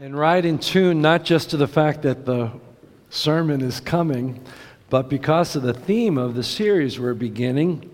[0.00, 2.52] And right in tune, not just to the fact that the
[3.10, 4.40] sermon is coming,
[4.90, 7.90] but because of the theme of the series we're beginning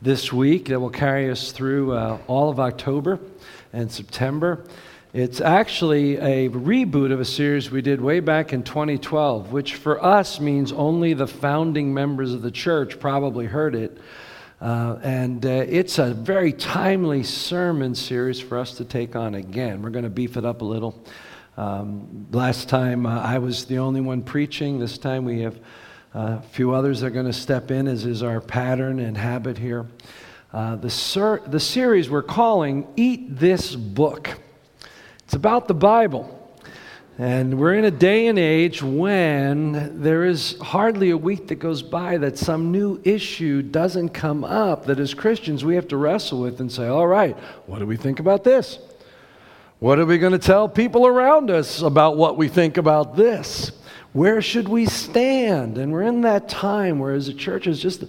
[0.00, 3.18] this week that will carry us through uh, all of October
[3.72, 4.64] and September.
[5.12, 10.00] It's actually a reboot of a series we did way back in 2012, which for
[10.04, 13.98] us means only the founding members of the church probably heard it.
[14.60, 19.82] Uh, and uh, it's a very timely sermon series for us to take on again.
[19.82, 21.04] We're going to beef it up a little.
[21.56, 24.78] Um, last time uh, I was the only one preaching.
[24.78, 25.56] This time we have
[26.14, 29.16] uh, a few others that are going to step in, as is our pattern and
[29.16, 29.86] habit here.
[30.52, 34.40] Uh, the, ser- the series we're calling Eat This Book.
[35.24, 36.36] It's about the Bible.
[37.18, 41.82] And we're in a day and age when there is hardly a week that goes
[41.82, 46.40] by that some new issue doesn't come up that as Christians we have to wrestle
[46.40, 47.36] with and say, all right,
[47.66, 48.78] what do we think about this?
[49.80, 53.72] What are we going to tell people around us about what we think about this?
[54.12, 55.78] Where should we stand?
[55.78, 58.04] And we're in that time where, as a church, is just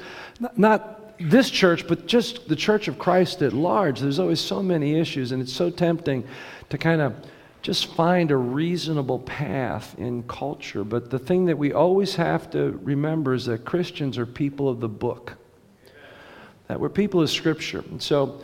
[0.58, 4.02] not this church, but just the church of Christ at large.
[4.02, 6.27] There's always so many issues, and it's so tempting
[6.72, 7.16] to kind of
[7.61, 10.83] just find a reasonable path in culture.
[10.83, 14.81] But the thing that we always have to remember is that Christians are people of
[14.81, 15.38] the book,
[16.67, 17.86] that we're people of Scripture.
[17.92, 18.42] And so,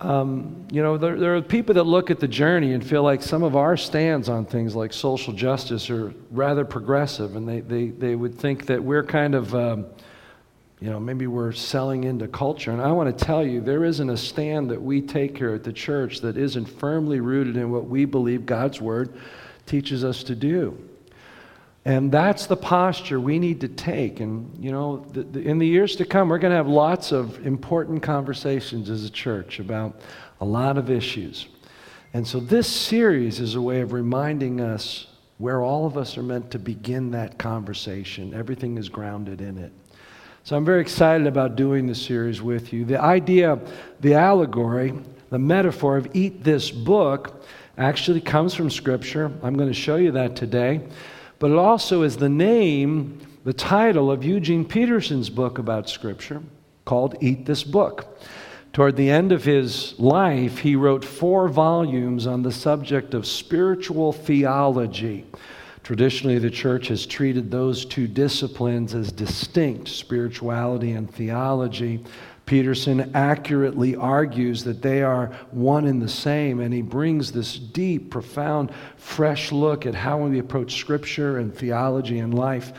[0.00, 3.22] um, you know, there, there, are people that look at the journey and feel like
[3.22, 7.88] some of our stands on things like social justice are rather progressive, and they, they,
[7.88, 9.84] they would think that we're kind of, um,
[10.80, 12.70] you know, maybe we're selling into culture.
[12.70, 15.64] And I want to tell you, there isn't a stand that we take here at
[15.64, 19.12] the church that isn't firmly rooted in what we believe God's Word
[19.66, 20.78] teaches us to do.
[21.84, 24.20] And that's the posture we need to take.
[24.20, 27.10] And, you know, the, the, in the years to come, we're going to have lots
[27.10, 30.00] of important conversations as a church about
[30.40, 31.46] a lot of issues.
[32.12, 35.06] And so this series is a way of reminding us
[35.38, 38.34] where all of us are meant to begin that conversation.
[38.34, 39.72] Everything is grounded in it.
[40.44, 42.84] So I'm very excited about doing this series with you.
[42.84, 43.58] The idea,
[44.00, 44.92] the allegory,
[45.30, 47.42] the metaphor of eat this book
[47.78, 49.32] actually comes from Scripture.
[49.42, 50.82] I'm going to show you that today
[51.40, 56.42] but it also is the name, the title of Eugene Peterson's book about Scripture
[56.84, 58.20] called Eat This Book.
[58.74, 64.12] Toward the end of his life, he wrote four volumes on the subject of spiritual
[64.12, 65.24] theology.
[65.82, 72.04] Traditionally, the church has treated those two disciplines as distinct spirituality and theology.
[72.50, 78.10] Peterson accurately argues that they are one and the same, and he brings this deep,
[78.10, 82.72] profound, fresh look at how we approach Scripture and theology and life.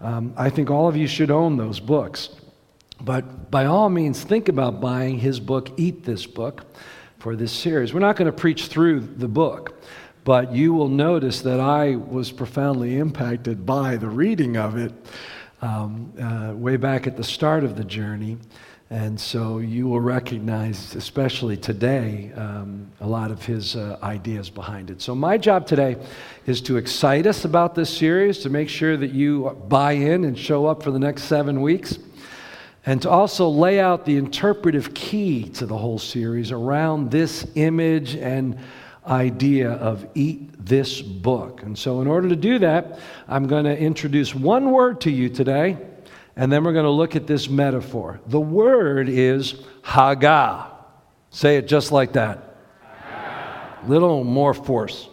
[0.00, 2.30] Um, I think all of you should own those books.
[2.98, 6.64] But by all means, think about buying his book, Eat This Book,
[7.18, 7.92] for this series.
[7.92, 9.82] We're not going to preach through the book,
[10.24, 14.94] but you will notice that I was profoundly impacted by the reading of it
[15.60, 18.38] um, uh, way back at the start of the journey.
[18.92, 24.90] And so you will recognize, especially today, um, a lot of his uh, ideas behind
[24.90, 25.00] it.
[25.00, 25.96] So, my job today
[26.44, 30.36] is to excite us about this series, to make sure that you buy in and
[30.36, 32.00] show up for the next seven weeks,
[32.84, 38.16] and to also lay out the interpretive key to the whole series around this image
[38.16, 38.58] and
[39.06, 41.62] idea of eat this book.
[41.62, 42.98] And so, in order to do that,
[43.28, 45.78] I'm going to introduce one word to you today
[46.40, 48.18] and then we're going to look at this metaphor.
[48.26, 50.68] The word is Hagah.
[51.28, 52.56] Say it just like that.
[53.86, 55.10] Little more force.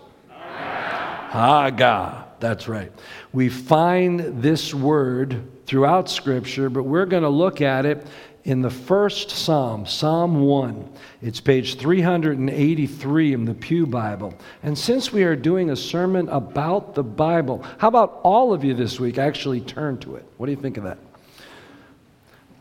[1.29, 2.23] Hagah.
[2.39, 2.93] That's right.
[3.33, 8.07] We find this word throughout Scripture, but we're going to look at it
[8.45, 10.89] in the first Psalm, Psalm 1.
[11.21, 14.33] It's page 383 in the Pew Bible.
[14.63, 18.73] And since we are doing a sermon about the Bible, how about all of you
[18.73, 20.25] this week actually turn to it?
[20.37, 20.99] What do you think of that?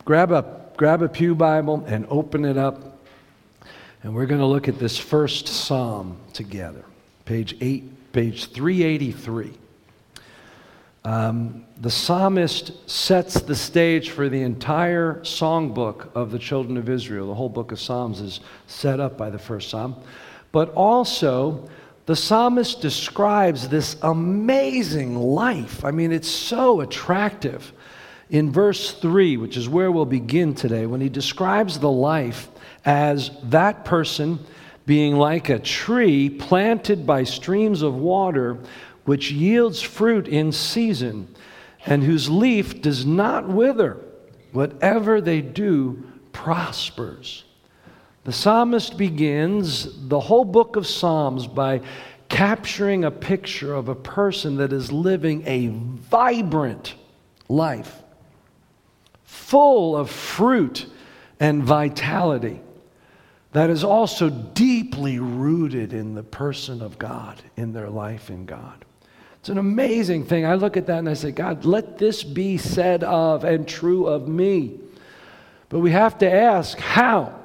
[0.07, 2.99] Grab a, grab a Pew Bible and open it up.
[4.03, 6.85] And we're going to look at this first psalm together.
[7.27, 9.53] Page 8, page 383.
[11.05, 17.27] Um, the psalmist sets the stage for the entire songbook of the children of Israel.
[17.27, 19.97] The whole book of Psalms is set up by the first psalm.
[20.53, 21.69] But also,
[22.07, 25.85] the psalmist describes this amazing life.
[25.85, 27.73] I mean, it's so attractive
[28.31, 32.49] in verse 3, which is where we'll begin today, when he describes the life
[32.85, 34.39] as that person
[34.85, 38.59] being like a tree planted by streams of water,
[39.05, 41.35] which yields fruit in season,
[41.85, 43.97] and whose leaf does not wither.
[44.53, 47.45] Whatever they do prospers.
[48.25, 51.81] The psalmist begins the whole book of Psalms by
[52.29, 56.95] capturing a picture of a person that is living a vibrant
[57.49, 58.03] life,
[59.37, 60.87] full of fruit
[61.39, 62.61] and vitality,
[63.53, 68.85] that is also deeply rooted in the person of God, in their life in God.
[69.39, 70.45] It's an amazing thing.
[70.45, 74.07] I look at that and I say, God, let this be said of and true
[74.07, 74.81] of me.
[75.69, 77.39] But we have to ask, how?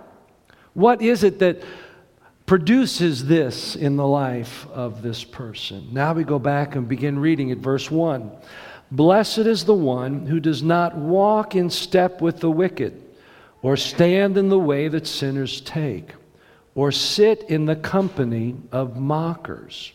[0.74, 1.62] What is it that
[2.46, 5.90] produces this in the life of this person?
[5.92, 8.32] Now we go back and begin reading at verse 1.
[8.92, 13.02] Blessed is the one who does not walk in step with the wicked,
[13.62, 16.14] or stand in the way that sinners take,
[16.76, 19.94] or sit in the company of mockers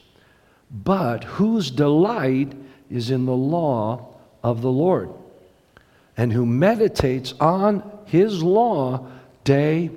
[0.71, 2.53] but whose delight
[2.91, 5.11] is in the law of the Lord,
[6.17, 9.07] and who meditates on his law
[9.45, 9.91] day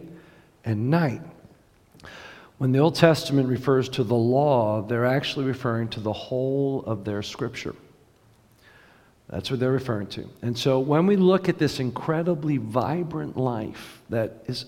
[0.66, 1.22] and night.
[2.58, 7.06] When the Old Testament refers to the law, they're actually referring to the whole of
[7.06, 7.76] their scripture.
[9.30, 10.28] That's what they're referring to.
[10.42, 14.66] And so when we look at this incredibly vibrant life that is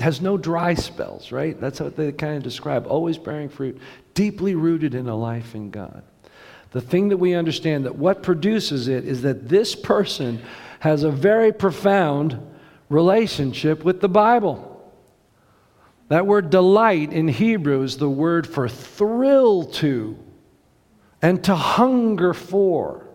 [0.00, 1.60] has no dry spells, right?
[1.60, 3.78] That's what they kind of describe, always bearing fruit,
[4.14, 6.02] deeply rooted in a life in God.
[6.70, 10.40] The thing that we understand that what produces it is that this person
[10.80, 12.40] has a very profound
[12.88, 14.72] relationship with the Bible.
[16.08, 20.16] That word delight in Hebrew is the word for thrill to
[21.20, 23.05] and to hunger for.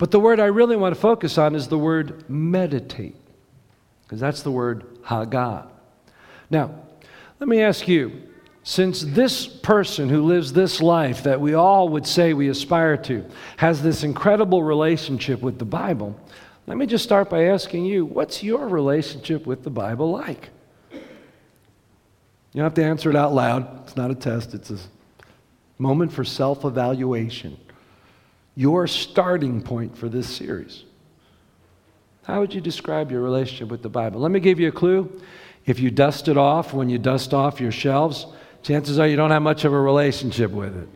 [0.00, 3.16] But the word I really want to focus on is the word meditate
[4.02, 5.66] because that's the word Hagah.
[6.48, 6.74] Now,
[7.38, 8.22] let me ask you
[8.62, 13.26] since this person who lives this life that we all would say we aspire to
[13.58, 16.18] has this incredible relationship with the Bible,
[16.66, 20.48] let me just start by asking you what's your relationship with the Bible like?
[20.94, 21.00] You
[22.54, 23.82] don't have to answer it out loud.
[23.84, 24.78] It's not a test, it's a
[25.76, 27.58] moment for self evaluation.
[28.60, 30.84] Your starting point for this series.
[32.24, 34.20] How would you describe your relationship with the Bible?
[34.20, 35.18] Let me give you a clue.
[35.64, 38.26] If you dust it off when you dust off your shelves,
[38.62, 40.88] chances are you don't have much of a relationship with it.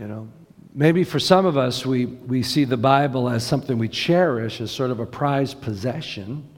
[0.00, 0.28] You know,
[0.74, 4.72] maybe for some of us, we, we see the Bible as something we cherish, as
[4.72, 6.48] sort of a prized possession,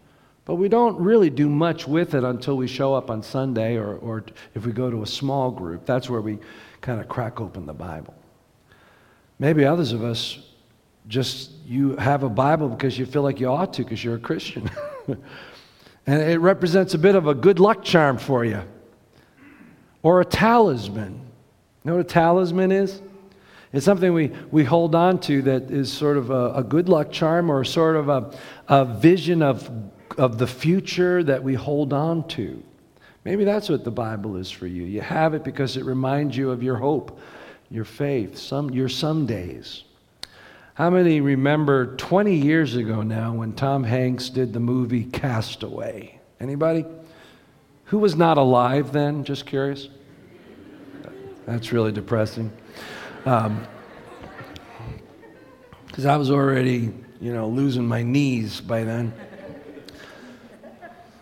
[0.46, 3.96] but we don't really do much with it until we show up on Sunday or,
[3.96, 4.25] or
[4.55, 5.84] if we go to a small group.
[5.84, 6.38] That's where we
[6.81, 8.14] kind of crack open the Bible.
[9.38, 10.38] Maybe others of us
[11.08, 14.20] just you have a Bible because you feel like you ought to because you're a
[14.20, 14.70] Christian.
[16.06, 18.62] and it represents a bit of a good luck charm for you.
[20.02, 21.12] Or a talisman.
[21.12, 23.00] You know what a talisman is?
[23.72, 27.10] It's something we, we hold on to that is sort of a, a good luck
[27.10, 28.38] charm or sort of a,
[28.69, 29.69] a vision of,
[30.16, 32.62] of the future that we hold on to.
[33.25, 34.84] Maybe that's what the Bible is for you.
[34.84, 37.19] You have it because it reminds you of your hope,
[37.75, 39.82] your faith, some, your some days.
[40.75, 46.21] How many remember 20 years ago now when Tom Hanks did the movie Cast Away?
[46.38, 46.85] Anybody?
[47.87, 49.25] Who was not alive then?
[49.25, 49.88] Just curious.
[51.47, 52.53] That's really depressing.
[53.25, 53.67] Because um,
[56.06, 59.12] I was already, you know, losing my knees by then.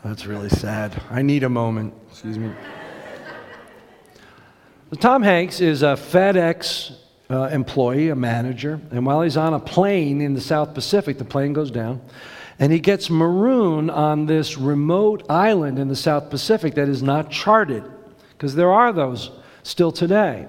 [0.04, 1.00] That's really sad.
[1.10, 1.94] I need a moment.
[2.10, 2.52] Excuse me.
[5.00, 6.94] Tom Hanks is a FedEx
[7.30, 11.24] uh, employee, a manager, and while he's on a plane in the South Pacific, the
[11.24, 12.02] plane goes down,
[12.58, 17.30] and he gets marooned on this remote island in the South Pacific that is not
[17.30, 17.82] charted,
[18.32, 19.30] because there are those
[19.62, 20.46] still today.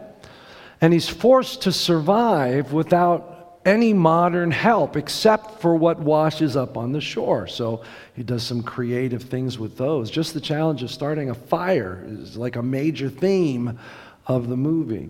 [0.81, 6.91] And he's forced to survive without any modern help except for what washes up on
[6.91, 7.47] the shore.
[7.47, 10.11] So he does some creative things with those.
[10.11, 13.79] Just the challenge of starting a fire is like a major theme
[14.27, 15.09] of the movie.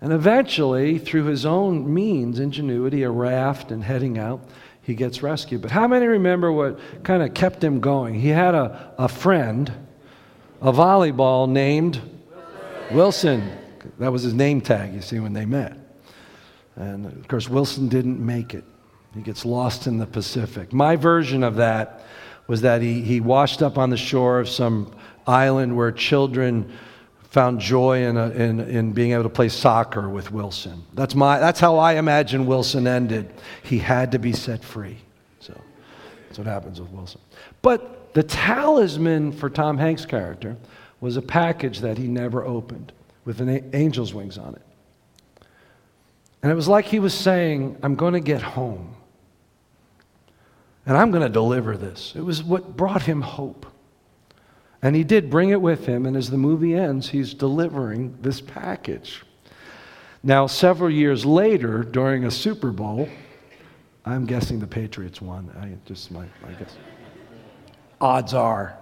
[0.00, 4.42] And eventually, through his own means, ingenuity, a raft, and heading out,
[4.82, 5.60] he gets rescued.
[5.60, 8.14] But how many remember what kind of kept him going?
[8.14, 9.70] He had a, a friend,
[10.62, 12.00] a volleyball named
[12.90, 13.40] Wilson.
[13.40, 13.50] Wilson.
[13.98, 15.76] That was his name tag, you see, when they met.
[16.76, 18.64] And of course, Wilson didn't make it.
[19.14, 20.72] He gets lost in the Pacific.
[20.72, 22.04] My version of that
[22.46, 24.94] was that he, he washed up on the shore of some
[25.26, 26.72] island where children
[27.30, 30.84] found joy in, a, in, in being able to play soccer with Wilson.
[30.94, 33.32] That's, my, that's how I imagine Wilson ended.
[33.62, 34.98] He had to be set free.
[35.38, 35.58] So
[36.26, 37.20] that's what happens with Wilson.
[37.62, 40.56] But the talisman for Tom Hanks' character
[41.00, 42.92] was a package that he never opened
[43.24, 45.46] with an angel's wings on it.
[46.42, 48.96] And it was like he was saying, I'm going to get home.
[50.84, 52.14] And I'm going to deliver this.
[52.16, 53.66] It was what brought him hope.
[54.82, 58.40] And he did bring it with him, and as the movie ends, he's delivering this
[58.40, 59.22] package.
[60.22, 63.08] Now, several years later, during a Super Bowl,
[64.04, 65.50] I'm guessing the Patriots won.
[65.60, 66.76] I just my, my guess.
[68.00, 68.76] Odds are.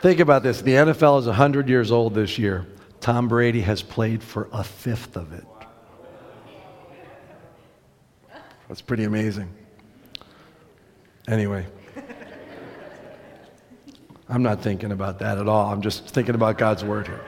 [0.00, 0.60] Think about this.
[0.60, 2.66] The NFL is 100 years old this year.
[3.00, 5.44] Tom Brady has played for a fifth of it.
[8.68, 9.52] That's pretty amazing.
[11.28, 11.66] Anyway,
[14.28, 15.72] I'm not thinking about that at all.
[15.72, 17.24] I'm just thinking about God's word here.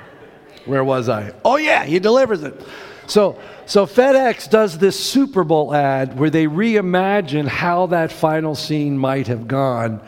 [0.66, 1.32] Where was I?
[1.44, 2.60] Oh, yeah, he delivers it.
[3.06, 8.98] So, so FedEx does this Super Bowl ad where they reimagine how that final scene
[8.98, 10.00] might have gone.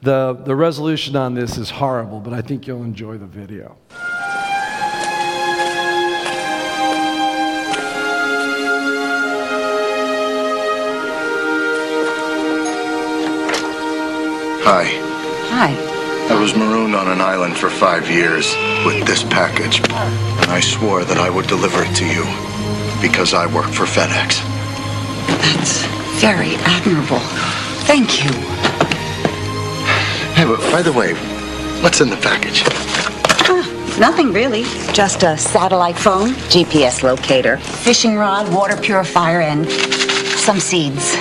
[0.00, 3.76] The, the resolution on this is horrible, but I think you'll enjoy the video.
[14.68, 14.82] Hi.
[15.54, 16.34] Hi.
[16.34, 18.52] I was marooned on an island for five years
[18.84, 22.24] with this package, and I swore that I would deliver it to you
[23.00, 24.42] because I work for FedEx.
[25.38, 25.84] That's
[26.20, 27.20] very admirable.
[27.86, 28.30] Thank you.
[30.34, 31.14] Hey, but by the way,
[31.80, 32.64] what's in the package?
[34.00, 34.64] Nothing really.
[34.92, 39.64] Just a satellite phone, GPS locator, fishing rod, water purifier, and
[40.40, 41.14] some seeds.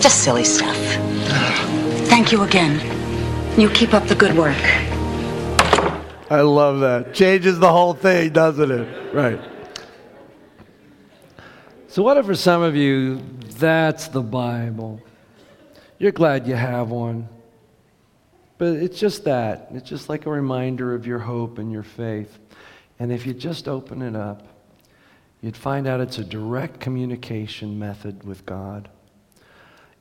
[0.00, 0.83] Just silly stuff.
[2.14, 2.78] Thank you again.
[3.58, 4.56] You keep up the good work.
[6.30, 7.12] I love that.
[7.12, 9.12] Changes the whole thing, doesn't it?
[9.12, 9.40] Right.
[11.88, 13.20] So, what if for some of you,
[13.58, 15.02] that's the Bible?
[15.98, 17.28] You're glad you have one.
[18.58, 19.66] But it's just that.
[19.72, 22.38] It's just like a reminder of your hope and your faith.
[23.00, 24.46] And if you just open it up,
[25.40, 28.88] you'd find out it's a direct communication method with God.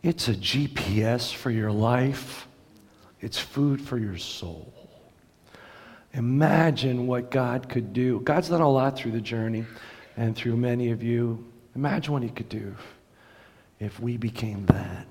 [0.03, 2.45] It's a GPS for your life,
[3.21, 4.73] it's food for your soul.
[6.11, 8.19] Imagine what God could do.
[8.19, 9.65] God's done a lot through the journey
[10.17, 11.43] and through many of you.
[11.73, 12.75] Imagine what He could do
[13.79, 15.07] if we became that.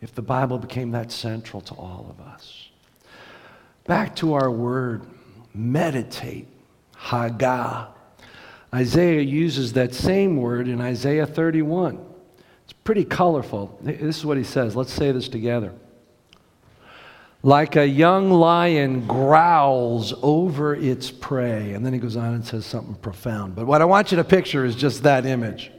[0.00, 2.68] If the Bible became that central to all of us.
[3.84, 5.06] Back to our word,
[5.54, 6.48] meditate,
[6.96, 7.86] Hagah.
[8.74, 12.11] Isaiah uses that same word in Isaiah 31
[12.84, 13.78] pretty colorful.
[13.82, 14.74] This is what he says.
[14.76, 15.72] Let's say this together.
[17.44, 21.72] Like a young lion growls over its prey.
[21.72, 23.56] And then he goes on and says something profound.
[23.56, 25.72] But what I want you to picture is just that image.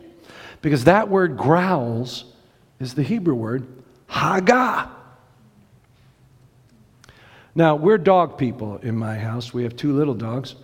[0.62, 2.26] Because that word growls
[2.80, 3.68] is the Hebrew word
[4.10, 4.90] Hagah.
[7.56, 9.54] Now, we're dog people in my house.
[9.54, 10.56] We have two little dogs,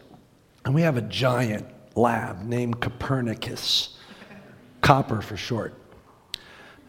[0.66, 3.98] and we have a giant lab named Copernicus,
[4.82, 5.76] Copper for short.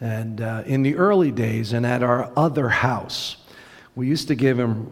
[0.00, 3.36] And uh, in the early days, and at our other house,
[3.94, 4.90] we used to give him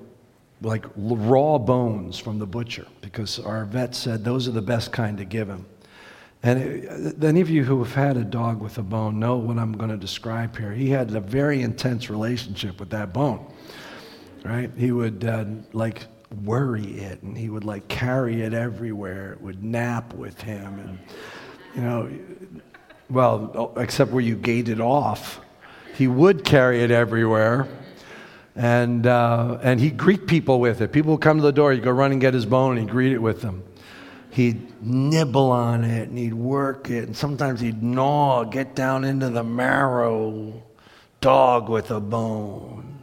[0.60, 5.16] like raw bones from the butcher because our vet said those are the best kind
[5.18, 5.64] to give him.
[6.42, 9.58] And it, any of you who have had a dog with a bone know what
[9.58, 10.72] I'm going to describe here.
[10.72, 13.52] He had a very intense relationship with that bone,
[14.44, 14.70] right?
[14.76, 16.06] He would uh, like
[16.44, 19.32] worry it and he would like carry it everywhere.
[19.32, 20.78] It would nap with him.
[20.78, 20.98] And,
[21.74, 22.10] you know,
[23.10, 25.40] well, except where you gate it off.
[25.94, 27.66] He would carry it everywhere.
[28.54, 30.92] And, uh, and he'd greet people with it.
[30.92, 32.90] People would come to the door, he'd go run and get his bone, and he'd
[32.90, 33.62] greet it with them.
[34.30, 39.30] He'd nibble on it, and he'd work it, and sometimes he'd gnaw, get down into
[39.30, 40.62] the marrow.
[41.20, 42.98] Dog with a bone.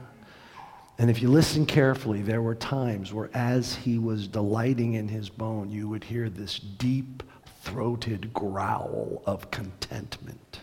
[0.98, 5.30] And if you listen carefully, there were times where, as he was delighting in his
[5.30, 7.24] bone, you would hear this deep
[7.66, 10.60] throated growl of contentment.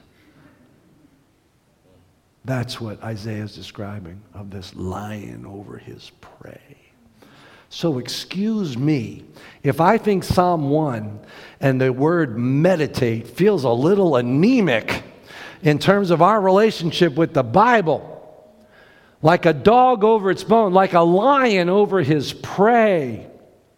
[2.45, 6.79] That's what Isaiah is describing of this lion over his prey.
[7.69, 9.25] So, excuse me
[9.63, 11.21] if I think Psalm 1
[11.61, 15.03] and the word meditate feels a little anemic
[15.63, 18.09] in terms of our relationship with the Bible.
[19.23, 23.29] Like a dog over its bone, like a lion over his prey.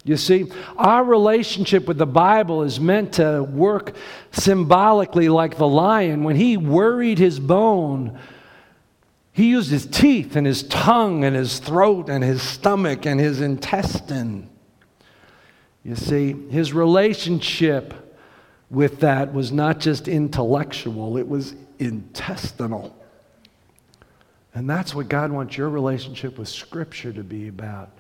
[0.04, 3.96] You see, our relationship with the Bible is meant to work
[4.32, 6.24] symbolically like the lion.
[6.24, 8.18] When he worried his bone,
[9.32, 13.40] he used his teeth and his tongue and his throat and his stomach and his
[13.40, 14.50] intestine.
[15.82, 17.94] You see, his relationship
[18.70, 22.94] with that was not just intellectual, it was intestinal.
[24.54, 27.90] And that's what God wants your relationship with Scripture to be about.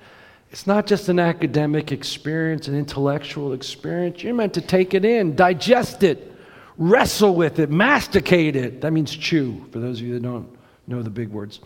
[0.54, 4.22] It's not just an academic experience, an intellectual experience.
[4.22, 6.32] You're meant to take it in, digest it,
[6.78, 8.80] wrestle with it, masticate it.
[8.80, 10.48] That means chew, for those of you that don't
[10.86, 11.58] know the big words.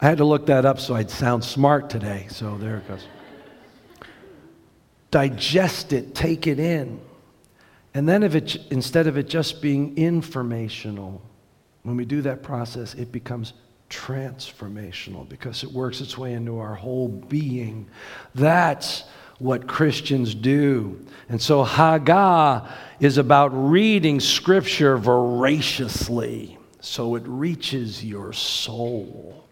[0.00, 2.26] I had to look that up so I'd sound smart today.
[2.28, 3.06] So there it goes.
[5.12, 7.00] Digest it, take it in.
[7.94, 11.22] And then if it, instead of it just being informational,
[11.84, 13.52] when we do that process, it becomes
[13.90, 17.88] transformational because it works its way into our whole being.
[18.34, 19.04] That's
[19.38, 21.04] what Christians do.
[21.28, 22.70] And so Hagah
[23.00, 29.44] is about reading Scripture voraciously so it reaches your soul.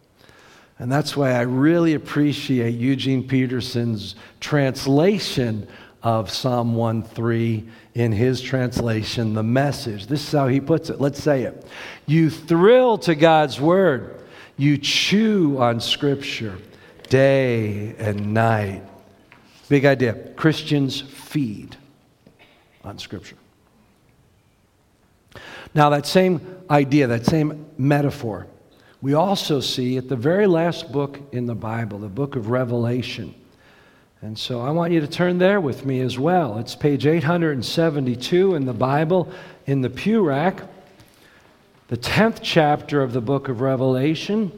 [0.79, 5.67] And that's why I really appreciate Eugene Peterson's translation
[6.03, 7.65] of Psalm 1:3
[7.95, 10.07] in his translation, the message.
[10.07, 11.01] This is how he puts it.
[11.01, 11.67] Let's say it.
[12.07, 14.15] You thrill to God's word.
[14.59, 16.59] You chew on scripture
[17.09, 18.83] day and night.
[19.69, 20.15] Big idea.
[20.37, 21.77] Christians feed
[22.83, 23.37] on scripture.
[25.75, 28.47] Now, that same idea, that same metaphor,
[29.01, 33.35] we also see at the very last book in the Bible, the book of Revelation.
[34.23, 36.59] And so I want you to turn there with me as well.
[36.59, 39.31] It's page 872 in the Bible
[39.67, 40.63] in the pew rack,
[41.89, 44.53] the 10th chapter of the book of Revelation.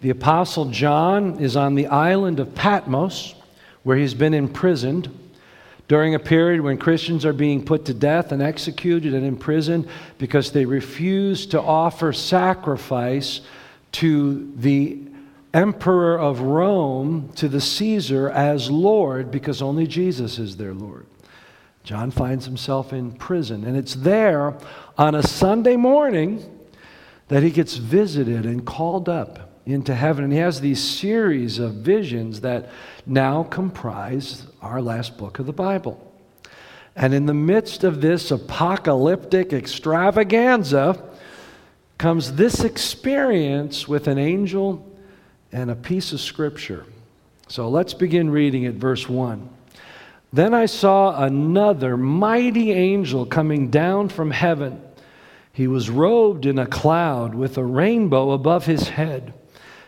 [0.00, 3.36] The Apostle John is on the island of Patmos,
[3.84, 5.08] where he's been imprisoned
[5.86, 10.50] during a period when Christians are being put to death and executed and imprisoned because
[10.50, 13.42] they refuse to offer sacrifice
[13.92, 14.98] to the
[15.54, 21.06] emperor of Rome to the Caesar as Lord because only Jesus is their Lord.
[21.84, 24.58] John finds himself in prison, and it's there
[24.98, 26.54] on a Sunday morning
[27.28, 30.24] that he gets visited and called up into heaven.
[30.24, 32.70] And he has these series of visions that
[33.04, 36.02] now comprise our last book of the Bible.
[36.94, 41.02] And in the midst of this apocalyptic extravaganza
[41.98, 44.86] comes this experience with an angel
[45.52, 46.86] and a piece of scripture.
[47.48, 49.48] So let's begin reading at verse 1.
[50.32, 54.82] Then I saw another mighty angel coming down from heaven.
[55.56, 59.32] He was robed in a cloud with a rainbow above his head.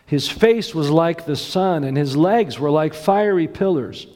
[0.03, 4.07] His face was like the sun, and his legs were like fiery pillars.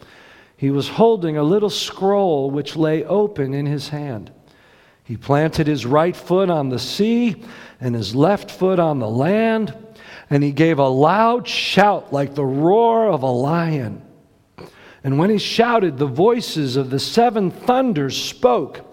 [0.58, 4.32] He was holding a little scroll which lay open in his hand.
[5.04, 7.44] He planted his right foot on the sea
[7.80, 9.78] and his left foot on the land
[10.32, 14.02] and he gave a loud shout like the roar of a lion.
[15.04, 18.92] And when he shouted, the voices of the seven thunders spoke.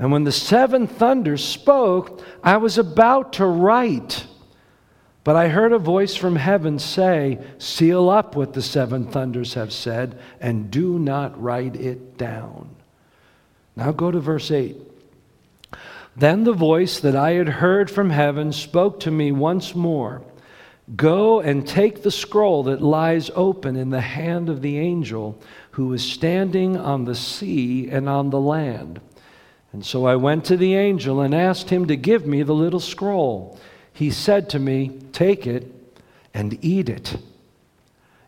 [0.00, 4.26] And when the seven thunders spoke, I was about to write.
[5.24, 9.74] But I heard a voice from heaven say, Seal up what the seven thunders have
[9.74, 12.74] said, and do not write it down.
[13.76, 14.78] Now go to verse 8.
[16.16, 20.22] Then the voice that I had heard from heaven spoke to me once more.
[20.96, 25.38] Go and take the scroll that lies open in the hand of the angel
[25.72, 28.98] who is standing on the sea and on the land.
[29.72, 32.80] And so I went to the angel and asked him to give me the little
[32.80, 33.58] scroll.
[33.92, 35.72] He said to me, Take it
[36.34, 37.16] and eat it.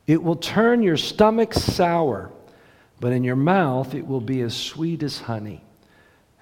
[0.07, 2.31] It will turn your stomach sour,
[3.00, 5.62] but in your mouth it will be as sweet as honey.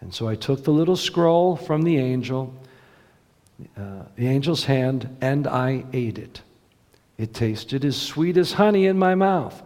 [0.01, 2.55] And so I took the little scroll from the angel
[3.77, 6.41] uh, the angel's hand, and I ate it.
[7.19, 9.63] It tasted as sweet as honey in my mouth.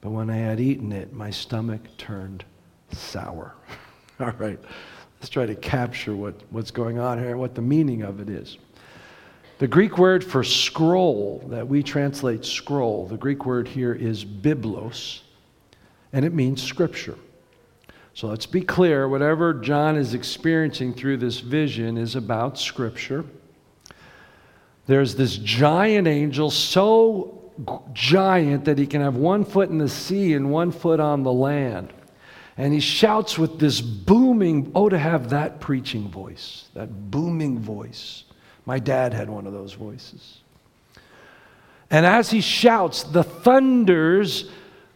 [0.00, 2.44] But when I had eaten it, my stomach turned
[2.92, 3.54] sour.
[4.20, 4.58] All right,
[5.20, 8.30] let's try to capture what, what's going on here, and what the meaning of it
[8.30, 8.56] is.
[9.58, 15.20] The Greek word for scroll, that we translate scroll, the Greek word here is biblos,
[16.12, 17.16] and it means scripture.
[18.16, 23.26] So let's be clear whatever John is experiencing through this vision is about Scripture.
[24.86, 27.52] There's this giant angel, so
[27.92, 31.32] giant that he can have one foot in the sea and one foot on the
[31.32, 31.92] land.
[32.56, 38.24] And he shouts with this booming, oh, to have that preaching voice, that booming voice.
[38.64, 40.38] My dad had one of those voices.
[41.90, 44.50] And as he shouts, the thunders,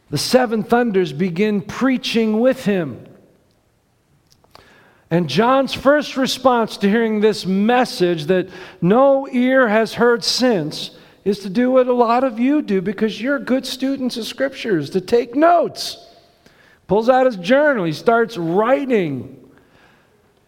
[0.09, 3.07] the seven thunders begin preaching with him.
[5.11, 8.49] And John's first response to hearing this message that
[8.81, 10.92] no ear has heard since
[11.25, 14.88] is to do what a lot of you do because you're good students of scriptures,
[14.90, 16.07] to take notes.
[16.90, 19.48] Pulls out his journal, he starts writing.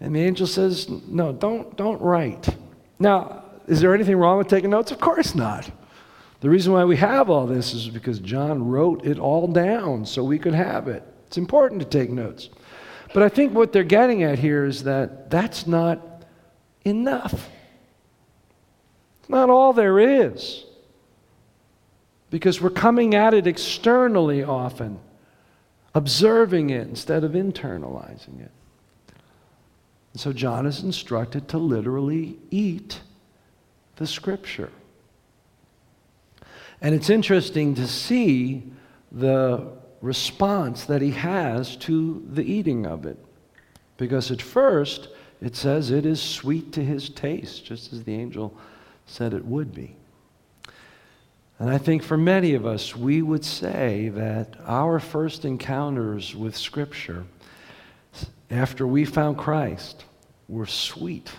[0.01, 2.49] And the angel says, No, don't, don't write.
[2.99, 4.91] Now, is there anything wrong with taking notes?
[4.91, 5.71] Of course not.
[6.41, 10.25] The reason why we have all this is because John wrote it all down so
[10.25, 11.05] we could have it.
[11.29, 12.49] It's important to take notes.
[13.15, 16.25] But I think what they're getting at here is that that's not
[16.85, 17.49] enough.
[19.21, 20.65] It's not all there is.
[22.31, 24.99] Because we're coming at it externally often,
[25.95, 28.51] observing it instead of internalizing it.
[30.13, 33.01] And so John is instructed to literally eat
[33.97, 34.71] the scripture.
[36.81, 38.65] And it's interesting to see
[39.11, 39.69] the
[40.01, 43.19] response that he has to the eating of it.
[43.97, 45.09] Because at first,
[45.41, 48.57] it says it is sweet to his taste, just as the angel
[49.07, 49.97] said it would be.
[51.63, 56.57] And I think for many of us, we would say that our first encounters with
[56.57, 57.25] Scripture,
[58.51, 60.05] after we found Christ,
[60.49, 61.31] were sweet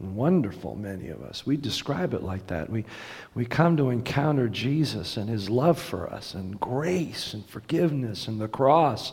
[0.00, 1.44] and wonderful, many of us.
[1.44, 2.70] We describe it like that.
[2.70, 2.86] We,
[3.34, 8.40] we come to encounter Jesus and his love for us, and grace and forgiveness and
[8.40, 9.12] the cross.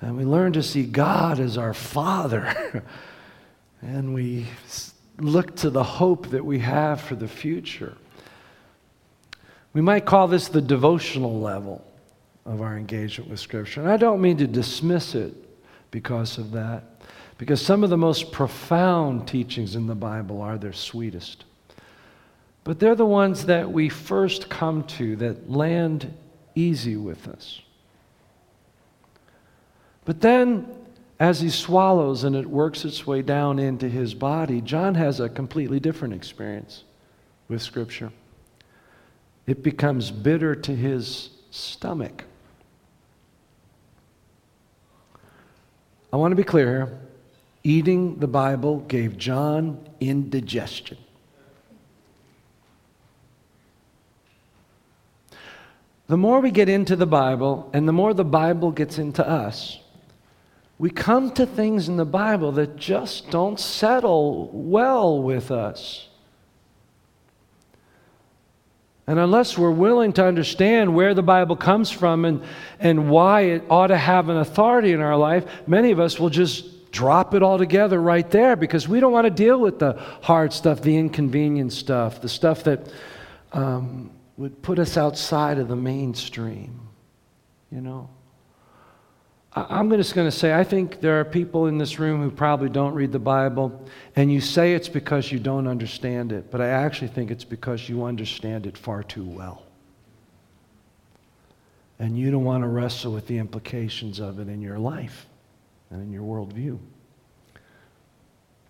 [0.00, 2.84] And we learn to see God as our Father.
[3.82, 4.46] and we
[5.18, 7.96] look to the hope that we have for the future.
[9.72, 11.84] We might call this the devotional level
[12.44, 13.80] of our engagement with Scripture.
[13.80, 15.32] And I don't mean to dismiss it
[15.90, 16.84] because of that,
[17.38, 21.44] because some of the most profound teachings in the Bible are their sweetest.
[22.64, 26.12] But they're the ones that we first come to that land
[26.54, 27.60] easy with us.
[30.04, 30.68] But then,
[31.18, 35.28] as he swallows and it works its way down into his body, John has a
[35.28, 36.84] completely different experience
[37.48, 38.12] with Scripture
[39.46, 42.24] it becomes bitter to his stomach.
[46.12, 46.98] I want to be clear here.
[47.64, 50.98] Eating the Bible gave John indigestion.
[56.08, 59.78] The more we get into the Bible and the more the Bible gets into us,
[60.78, 66.08] we come to things in the Bible that just don't settle well with us.
[69.06, 72.42] And unless we're willing to understand where the Bible comes from and,
[72.78, 76.30] and why it ought to have an authority in our life, many of us will
[76.30, 79.94] just drop it all together right there because we don't want to deal with the
[80.22, 82.92] hard stuff, the inconvenient stuff, the stuff that
[83.52, 86.88] um, would put us outside of the mainstream,
[87.70, 88.08] you know.
[89.54, 92.70] I'm just going to say, I think there are people in this room who probably
[92.70, 93.86] don't read the Bible,
[94.16, 97.86] and you say it's because you don't understand it, but I actually think it's because
[97.86, 99.62] you understand it far too well.
[101.98, 105.26] And you don't want to wrestle with the implications of it in your life
[105.90, 106.78] and in your worldview.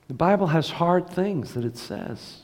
[0.08, 2.38] The Bible has hard things that it says.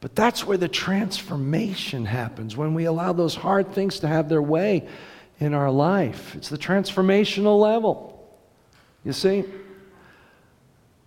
[0.00, 4.42] But that's where the transformation happens, when we allow those hard things to have their
[4.42, 4.86] way
[5.40, 6.34] in our life.
[6.34, 8.14] It's the transformational level.
[9.04, 9.44] You see?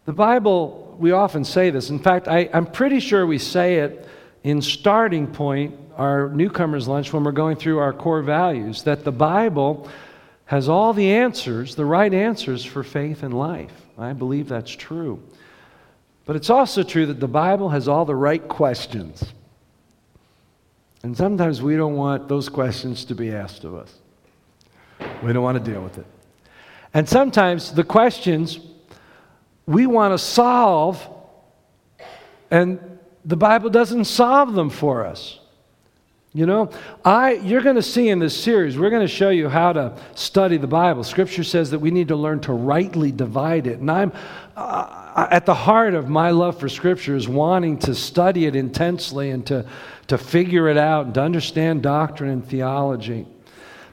[0.06, 1.90] The Bible, we often say this.
[1.90, 4.08] In fact, I, am pretty sure we say it
[4.44, 9.12] in starting point, our newcomers' lunch, when we're going through our core values, that the
[9.12, 9.90] Bible
[10.46, 13.74] has all the answers, the right answers for faith and life.
[13.98, 15.22] I believe that's true.
[16.26, 19.24] But it's also true that the Bible has all the right questions.
[21.04, 23.94] And sometimes we don't want those questions to be asked of us.
[25.24, 26.06] We don't want to deal with it.
[26.94, 28.60] And sometimes the questions
[29.66, 31.06] we want to solve,
[32.50, 32.80] and
[33.26, 35.40] the Bible doesn't solve them for us.
[36.34, 36.70] You know,
[37.04, 39.98] I you're going to see in this series, we're going to show you how to
[40.14, 41.04] study the Bible.
[41.04, 43.80] Scripture says that we need to learn to rightly divide it.
[43.80, 44.14] And I'm
[44.56, 49.32] uh, at the heart of my love for Scripture is wanting to study it intensely
[49.32, 49.66] and to,
[50.08, 53.26] to figure it out and to understand doctrine and theology.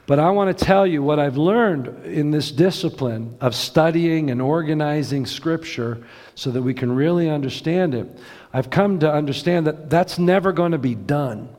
[0.07, 4.39] But I want to tell you what I've learned in this discipline of studying and
[4.41, 8.07] organizing Scripture so that we can really understand it.
[8.53, 11.49] I've come to understand that that's never going to be done.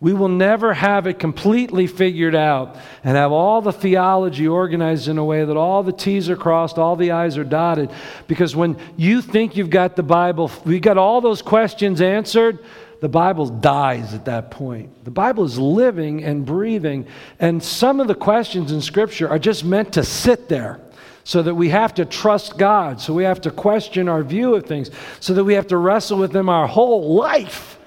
[0.00, 5.16] We will never have it completely figured out and have all the theology organized in
[5.16, 7.90] a way that all the T's are crossed, all the I's are dotted.
[8.26, 12.58] Because when you think you've got the Bible, we got all those questions answered,
[13.04, 15.04] the Bible dies at that point.
[15.04, 17.06] The Bible is living and breathing,
[17.38, 20.80] and some of the questions in Scripture are just meant to sit there
[21.22, 24.64] so that we have to trust God, so we have to question our view of
[24.64, 24.90] things,
[25.20, 27.78] so that we have to wrestle with them our whole life.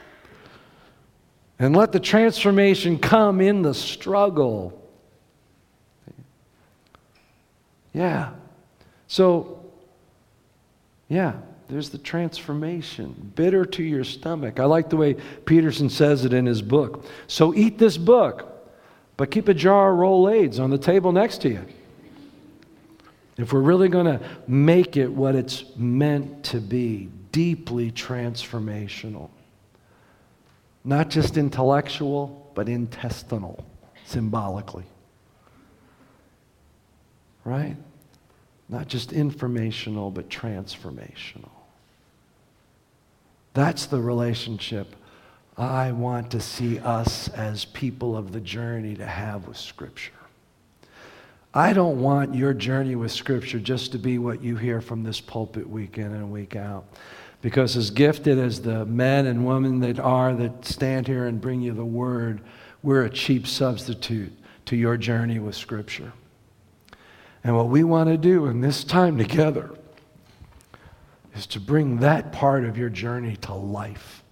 [1.58, 4.88] And let the transformation come in the struggle.
[7.92, 8.34] Yeah.
[9.08, 9.66] So,
[11.10, 13.32] yeah, there's the transformation.
[13.36, 14.60] Bitter to your stomach.
[14.60, 17.06] I like the way Peterson says it in his book.
[17.28, 18.70] So eat this book,
[19.18, 21.66] but keep a jar of Rolaids on the table next to you.
[23.38, 29.30] If we're really going to make it what it's meant to be, deeply transformational.
[30.84, 33.64] Not just intellectual, but intestinal,
[34.06, 34.86] symbolically.
[37.44, 37.76] Right?
[38.70, 41.50] Not just informational, but transformational.
[43.58, 44.96] That's the relationship
[45.58, 50.14] I want to see us as people of the journey to have with Scripture.
[51.56, 55.20] I don't want your journey with Scripture just to be what you hear from this
[55.20, 56.86] pulpit week in and week out.
[57.42, 61.60] Because as gifted as the men and women that are that stand here and bring
[61.60, 62.42] you the Word,
[62.84, 64.34] we're a cheap substitute
[64.66, 66.14] to your journey with Scripture.
[67.44, 69.72] And what we want to do in this time together
[71.38, 74.24] is to bring that part of your journey to life.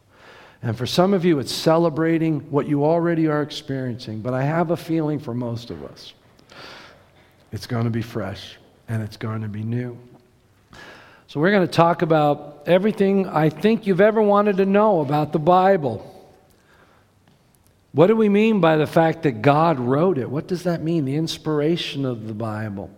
[0.61, 4.21] And for some of you, it's celebrating what you already are experiencing.
[4.21, 6.13] But I have a feeling for most of us,
[7.51, 9.97] it's going to be fresh and it's going to be new.
[11.27, 15.33] So, we're going to talk about everything I think you've ever wanted to know about
[15.33, 16.11] the Bible.
[17.91, 20.29] What do we mean by the fact that God wrote it?
[20.29, 22.89] What does that mean, the inspiration of the Bible?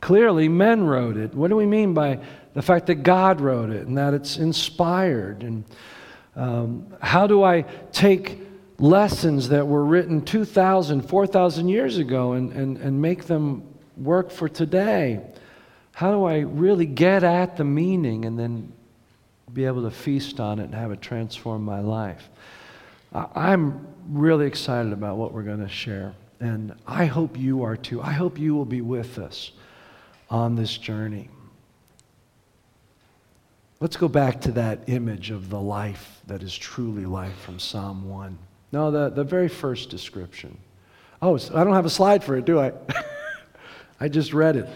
[0.00, 1.34] Clearly, men wrote it.
[1.34, 2.20] What do we mean by
[2.54, 5.42] the fact that God wrote it and that it's inspired?
[5.42, 5.64] And
[6.36, 8.40] um, how do I take
[8.78, 13.62] lessons that were written 2,000, 4,000 years ago and, and, and make them
[13.96, 15.20] work for today?
[15.92, 18.72] How do I really get at the meaning and then
[19.52, 22.30] be able to feast on it and have it transform my life?
[23.12, 26.14] I'm really excited about what we're going to share.
[26.38, 28.00] And I hope you are too.
[28.00, 29.50] I hope you will be with us
[30.30, 31.28] on this journey.
[33.80, 38.08] Let's go back to that image of the life that is truly life from Psalm
[38.08, 38.38] 1.
[38.72, 40.56] No, the, the very first description.
[41.22, 42.72] Oh, I don't have a slide for it, do I?
[44.00, 44.68] I just read it.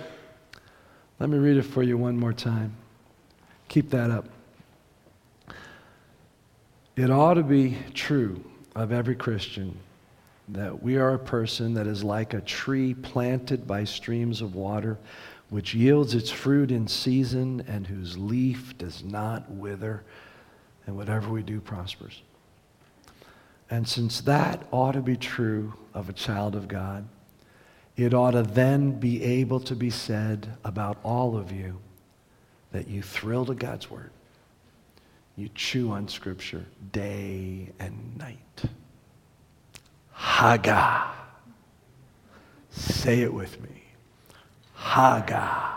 [1.21, 2.75] Let me read it for you one more time.
[3.69, 4.27] Keep that up.
[6.97, 8.43] It ought to be true
[8.75, 9.79] of every Christian
[10.49, 14.99] that we are a person that is like a tree planted by streams of water
[15.55, 20.03] which yields its fruit in season and whose leaf does not wither,
[20.85, 22.23] and whatever we do prospers.
[23.71, 27.07] And since that ought to be true of a child of God,
[27.97, 31.79] it ought to then be able to be said about all of you
[32.73, 34.11] that you thrill to God's word.
[35.37, 38.65] You chew on Scripture day and night.
[40.17, 41.13] Hagah.
[42.73, 43.84] Say it with me.
[44.95, 45.73] Hagah.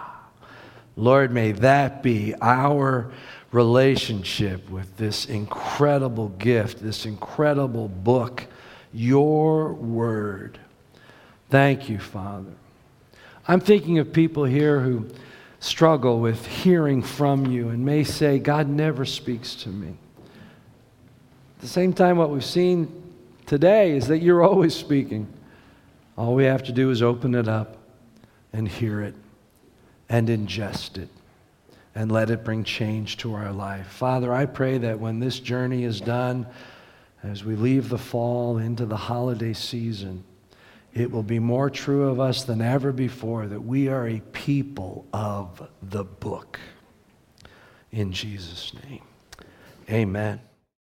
[0.96, 3.12] Lord, may that be our
[3.52, 8.46] relationship with this incredible gift, this incredible book,
[8.94, 10.60] your word.
[11.50, 12.54] Thank you, Father.
[13.48, 15.08] I'm thinking of people here who
[15.60, 19.96] struggle with hearing from you and may say, God never speaks to me.
[21.56, 22.92] At the same time, what we've seen
[23.48, 25.26] today is that you're always speaking.
[26.16, 27.78] All we have to do is open it up
[28.54, 29.16] and hear it
[30.10, 31.10] and ingest it
[31.96, 33.88] and let it bring change to our life.
[33.88, 36.46] Father, I pray that when this journey is done,
[37.24, 40.24] as we leave the fall into the holiday season,
[40.94, 45.06] it will be more true of us than ever before that we are a people
[45.12, 46.60] of the book.
[47.92, 49.04] In Jesus' name,
[49.90, 50.40] amen.